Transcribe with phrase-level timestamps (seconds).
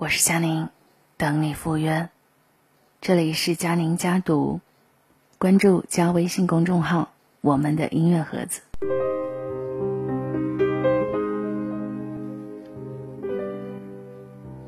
[0.00, 0.70] 我是佳宁，
[1.18, 2.08] 等你赴约。
[3.02, 4.60] 这里是佳宁家读，
[5.36, 7.12] 关注加微信公众号
[7.42, 8.62] “我们的音乐盒子”。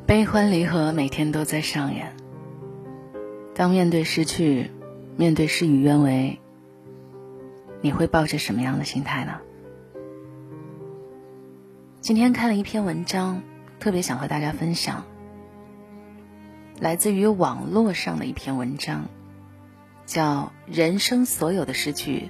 [0.05, 2.15] 悲欢离合每天都在上演。
[3.55, 4.71] 当面对失去，
[5.17, 6.39] 面对事与愿违，
[7.81, 9.41] 你会抱着什么样的心态呢？
[12.03, 13.43] 今天看了一篇文章，
[13.81, 15.07] 特别想和大家分享。
[16.83, 19.05] 来自于网络上的一篇文章，
[20.05, 22.29] 叫《人生所有的失去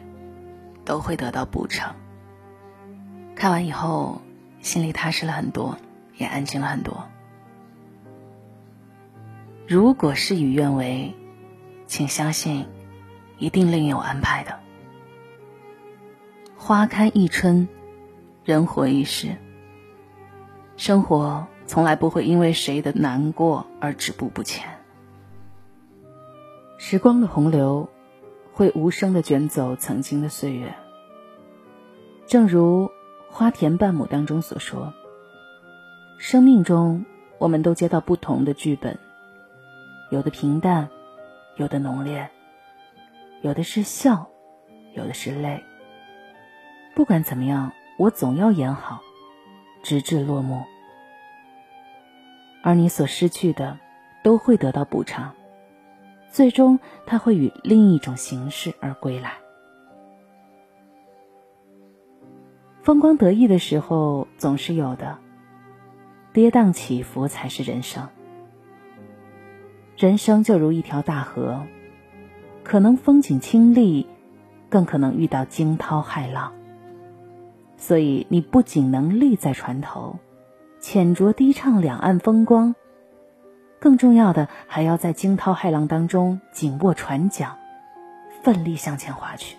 [0.84, 1.96] 都会得到补偿》。
[3.34, 4.20] 看完以后，
[4.60, 5.78] 心里踏实了很多，
[6.18, 7.08] 也安静了很多。
[9.66, 11.14] 如果事与愿违，
[11.86, 12.66] 请相信，
[13.38, 14.60] 一定另有安排的。
[16.58, 17.66] 花开一春，
[18.44, 19.34] 人活一世。
[20.76, 21.46] 生活。
[21.72, 24.68] 从来不会因为谁的难过而止步不前。
[26.76, 27.88] 时光的洪流
[28.52, 30.74] 会无声的卷走曾经的岁月。
[32.26, 32.88] 正如
[33.30, 34.92] 《花田半亩》当中所说
[36.20, 37.06] ：“生命中，
[37.38, 38.98] 我们都接到不同的剧本，
[40.10, 40.90] 有的平淡，
[41.56, 42.30] 有的浓烈，
[43.40, 44.28] 有的是笑，
[44.94, 45.64] 有的是泪。
[46.94, 49.00] 不管怎么样，我总要演好，
[49.82, 50.64] 直至落幕。”
[52.62, 53.78] 而你所失去的，
[54.22, 55.32] 都会得到补偿，
[56.30, 59.32] 最终它会以另一种形式而归来。
[62.82, 65.18] 风光得意的时候总是有的，
[66.32, 68.08] 跌宕起伏才是人生。
[69.96, 71.60] 人生就如一条大河，
[72.64, 74.06] 可能风景清丽，
[74.68, 76.52] 更可能遇到惊涛骇浪。
[77.76, 80.16] 所以你不仅能立在船头。
[80.82, 82.74] 浅酌低唱两岸风光，
[83.78, 87.56] 更重要的还要在惊涛骇浪当中紧握船桨，
[88.42, 89.56] 奋力向前划去。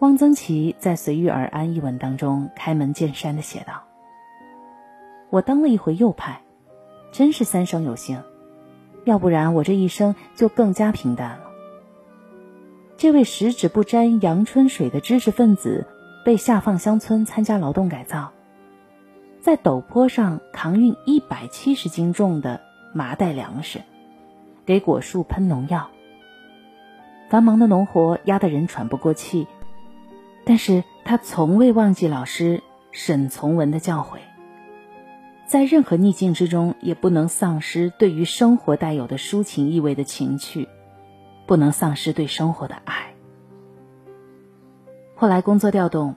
[0.00, 3.82] 汪曾祺在《随遇而安》一文当中开门见山的写道
[5.30, 6.42] ：“我当了一回右派，
[7.10, 8.22] 真是三生有幸，
[9.04, 11.44] 要不然我这一生就更加平淡了。”
[12.98, 15.86] 这位十指不沾阳春水的知识分子，
[16.26, 18.32] 被下放乡村参加劳动改造。
[19.40, 22.60] 在陡坡上扛运一百七十斤重的
[22.92, 23.82] 麻袋粮食，
[24.66, 25.88] 给果树喷农药。
[27.30, 29.46] 繁忙的农活压得人喘不过气，
[30.44, 34.18] 但是他从未忘记老师沈从文的教诲，
[35.46, 40.68] 在任何逆境之中也不能丧失对于生活带有的抒情意味的情趣，
[41.46, 43.14] 不能丧失对生活的爱。
[45.14, 46.16] 后来工作调动。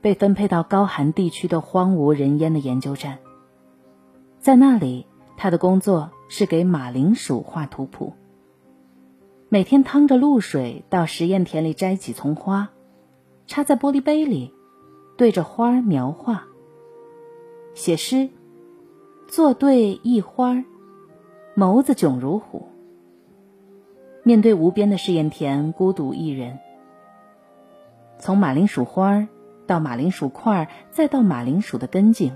[0.00, 3.18] 被分配到高寒地区的荒无人烟的研究站，
[4.38, 8.12] 在那里，他的工作是给马铃薯画图谱。
[9.48, 12.70] 每天趟着露水到实验田里摘几丛花，
[13.46, 14.54] 插在玻璃杯里，
[15.16, 16.44] 对着花描画。
[17.74, 18.28] 写诗，
[19.26, 20.64] 作对一花，
[21.56, 22.68] 眸子炯如虎。
[24.22, 26.58] 面对无边的试验田，孤独一人。
[28.20, 29.28] 从马铃薯花儿。
[29.68, 32.32] 到马铃薯块，再到马铃薯的根茎，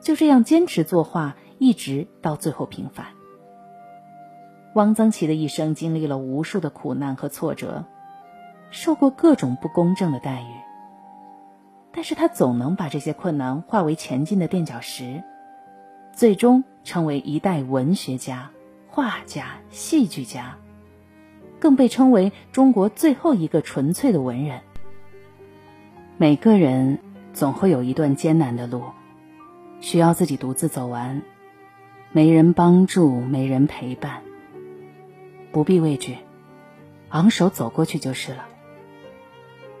[0.00, 3.08] 就这样坚持作画，一直到最后平凡。
[4.76, 7.84] 汪曾祺的一生经历了无数的苦难和挫折，
[8.70, 10.54] 受过各种不公正的待遇，
[11.92, 15.24] 但是他总能把这些困难化为前进的垫脚石，
[16.12, 18.50] 最终成为一代文学家、
[18.86, 20.56] 画家、戏剧家，
[21.58, 24.60] 更被称为中国最后一个纯粹的文人。
[26.18, 26.98] 每个人
[27.34, 28.84] 总会有一段艰难的路，
[29.82, 31.20] 需要自己独自走完，
[32.10, 34.22] 没人帮助，没人陪伴。
[35.52, 36.16] 不必畏惧，
[37.10, 38.48] 昂首走过去就是了。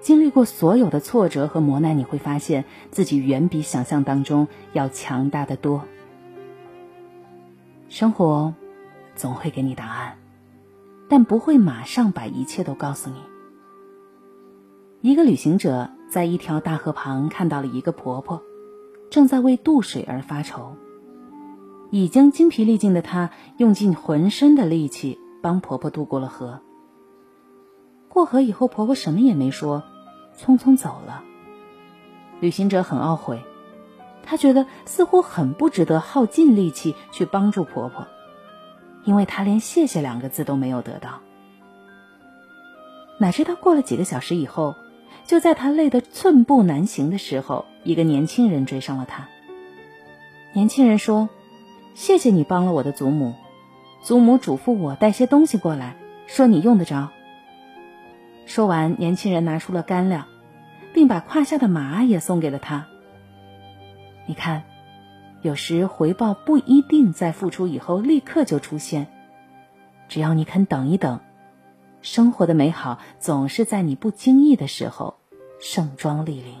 [0.02, 5.86] 经历过所有的挫折和磨难，你会发现自己远比想象当中要强大的多。
[7.88, 8.52] 生活
[9.14, 10.18] 总会给你答案，
[11.08, 13.16] 但不会马上把一切都告诉你。
[15.00, 15.95] 一个旅行者。
[16.08, 18.40] 在一条大河旁看到了一个婆婆，
[19.10, 20.76] 正在为渡水而发愁。
[21.90, 26.60] 已经精疲力尽的她，用尽浑身的力气帮婆婆渡过了河。
[28.08, 29.82] 过河以后，婆婆什么也没说，
[30.38, 31.22] 匆匆走了。
[32.40, 33.42] 旅行者很懊悔，
[34.22, 38.06] 他觉得似乎很不值得耗尽力气去帮助婆婆，
[39.04, 41.20] 因为他连谢谢两个字都没有得到。
[43.18, 44.74] 哪知道过了几个小时以后。
[45.26, 49.28] 就在他累得寸步难行的时候，一个年轻人追上了他。
[50.52, 51.28] 年轻人说
[51.94, 53.34] ：“谢谢你帮了我的祖母。”
[54.02, 55.96] 祖母嘱咐我带些东西过来，
[56.28, 57.10] 说你用得着。
[58.46, 60.26] 说完，年轻人拿出了干粮，
[60.94, 62.86] 并把胯下的马也送给了他。
[64.26, 64.62] 你看，
[65.42, 69.08] 有时回报不一定在付出以后立刻就出现，
[70.08, 71.18] 只要你肯等一等，
[72.06, 75.16] 生活的美好总是在你不经意的时候
[75.58, 76.54] 盛装莅临。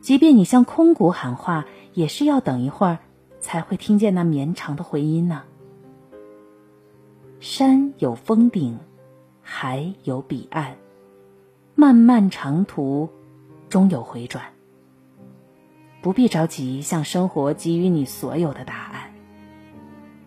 [0.00, 2.98] 即便你向空谷喊话，也是要等一会儿，
[3.40, 5.42] 才会听见那绵长的回音呢。
[7.40, 8.78] 山有峰顶，
[9.42, 10.76] 海有彼岸，
[11.74, 13.10] 漫漫长途，
[13.68, 14.44] 终有回转。
[16.00, 19.12] 不必着急向生活给予你所有的答案，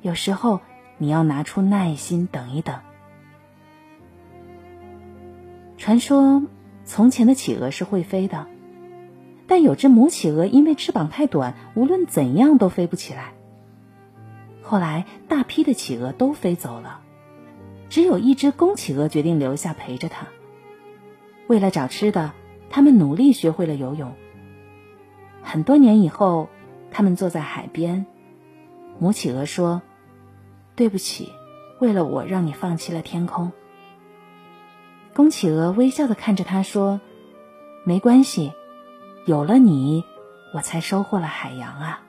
[0.04, 0.60] 有时候
[1.00, 2.80] 你要拿出耐心等一等。
[5.88, 6.44] 传说
[6.84, 8.48] 从前的企鹅是会飞的。
[9.48, 13.32] 但有只母企鹅因为翅膀太短，无论怎样都飞不起来。
[14.62, 17.00] 后来，大批的企鹅都飞走了，
[17.88, 20.28] 只有一只公企鹅决定留下陪着它。
[21.48, 22.34] 为了找吃的，
[22.70, 24.12] 他们努力学会了游泳。
[25.42, 26.50] 很多年以后，
[26.92, 28.06] 他们坐在海边，
[29.00, 29.82] 母企鹅说
[30.76, 31.30] ：“对不起，
[31.80, 33.54] 为了我让你放弃了天空。”
[35.18, 37.02] 公企鹅微笑的看着他说
[37.84, 38.54] ：“没关系。”
[39.26, 40.04] 有了你，
[40.54, 42.04] 我才收获了海洋啊！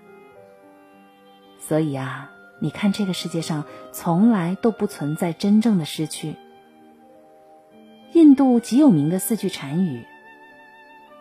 [1.59, 6.37] 所以啊，你看这个世界上从来都不存在真正的失去。
[8.13, 10.05] 印度极有名的四句禅语：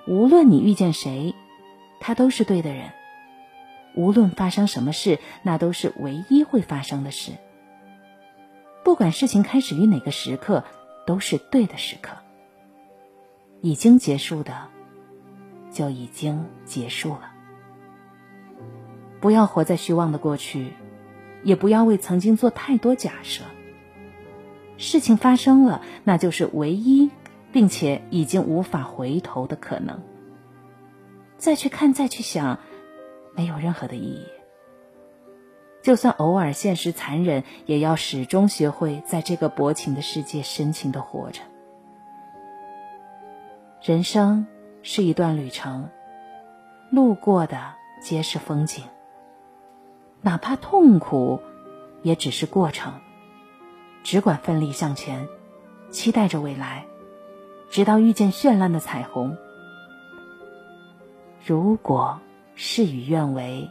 [0.08, 1.34] 无论你遇见谁，
[2.02, 2.90] 他都是对的人；
[3.96, 7.36] 无论发生什么事，那都是唯一会发生的事；
[8.84, 10.66] 不管事情开始于哪个时刻，
[11.08, 12.16] 都是对的时刻。
[13.62, 14.68] 已经结束的。
[15.70, 17.34] 就已经结束了。
[19.20, 20.72] 不要活在虚妄的过去，
[21.44, 23.44] 也不要为曾经做太多假设。
[24.78, 27.12] 事情发生了，那就是唯一，
[27.52, 30.02] 并且已经无法回头的可能。
[31.38, 32.60] 再去看，再去想，
[33.36, 34.26] 没有任何的意义。
[35.88, 41.40] 就算偶尔现实残忍，也要始终学会在这个薄情的世界深情的活着。
[43.82, 44.46] 人生。
[44.84, 45.90] 是一段旅程，
[46.92, 48.86] 路过的皆是风景。
[50.22, 51.42] 哪怕痛苦，
[52.04, 52.94] 也只是过程。
[54.04, 55.28] 只管奋力向前，
[55.90, 56.86] 期待着未来，
[57.70, 59.38] 直到遇见绚烂的彩虹。
[61.46, 62.20] 如果
[62.56, 63.70] 事与愿违，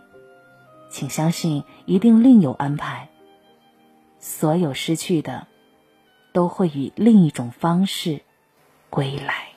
[0.97, 3.11] 请相信一定另有安排。
[4.19, 5.47] 所有失去的，
[6.33, 8.23] 都会以另一种方式
[8.89, 9.49] 归来。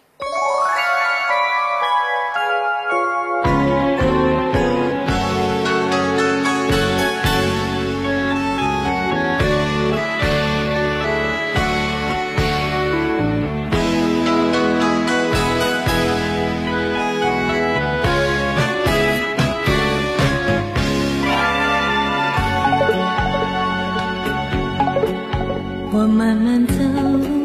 [26.29, 26.75] 慢慢走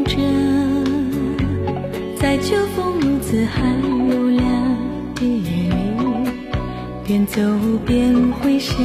[0.04, 0.18] 着，
[2.20, 4.76] 在秋风如此寒又凉
[5.14, 6.30] 的夜里，
[7.02, 7.40] 边走
[7.86, 8.76] 边回想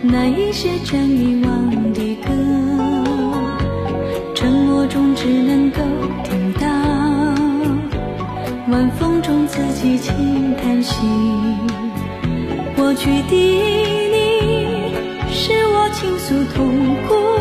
[0.00, 2.30] 那一些张遗忘的歌，
[4.34, 5.82] 沉默中只能够
[6.24, 6.66] 听到。
[8.72, 11.06] 晚风中自己轻叹息，
[12.74, 14.94] 过去的你
[15.30, 17.37] 是我倾诉痛苦。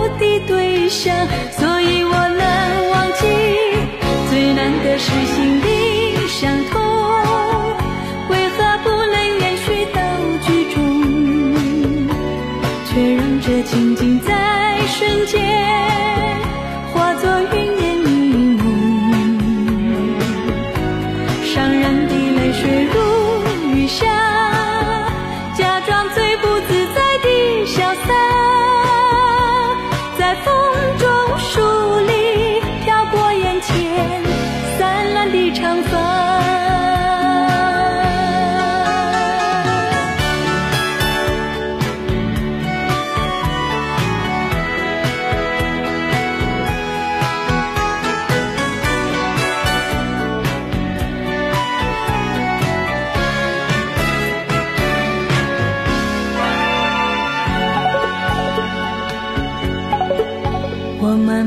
[0.48, 1.14] 对象，
[1.52, 3.22] 所以我难忘记。
[4.30, 6.74] 最难的是心灵相通，
[8.30, 10.00] 为何不能延续到
[10.46, 10.78] 剧终？
[12.90, 14.30] 却让这情景在
[14.88, 15.47] 瞬间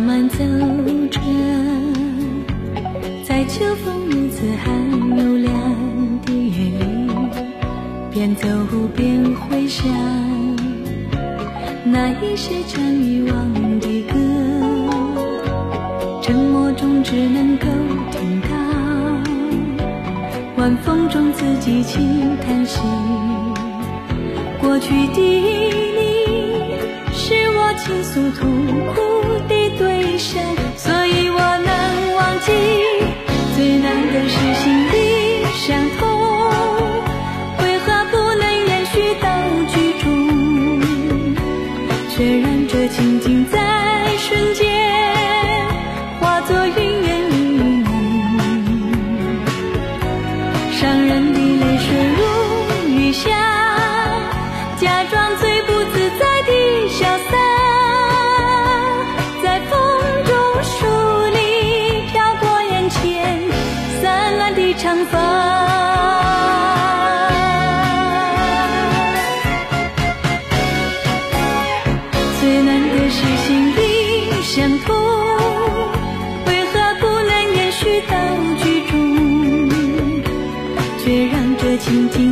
[0.01, 0.39] 慢慢走
[1.11, 1.21] 着，
[3.23, 4.73] 在秋风如此寒
[5.19, 5.53] 又凉
[6.25, 7.13] 的夜里，
[8.11, 8.49] 边走
[8.97, 9.87] 边回想
[11.85, 14.15] 那一世常遗忘的歌，
[16.23, 17.67] 沉默中只能够
[18.11, 18.49] 听到
[20.57, 22.81] 晚风中自己轻叹息。
[24.63, 26.55] 过去的你，
[27.13, 28.51] 是我倾诉痛
[28.95, 29.20] 苦
[30.21, 30.45] 的
[30.77, 32.53] 对象，所以我能忘记。
[33.57, 34.95] 最难的是心里
[35.55, 36.01] 相通。
[42.21, 43.59] 却让这情景在
[44.19, 44.69] 瞬间
[46.21, 47.83] 化作云烟云梦，
[50.71, 52.21] 伤人的泪水如
[52.91, 53.31] 雨下，
[54.79, 55.80] 假装最不
[81.91, 82.30] 静静。